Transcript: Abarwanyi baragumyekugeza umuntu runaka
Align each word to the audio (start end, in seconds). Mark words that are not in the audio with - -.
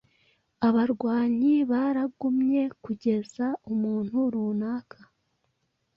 Abarwanyi 0.67 1.53
baragumyekugeza 1.71 3.47
umuntu 3.71 4.17
runaka 4.33 4.99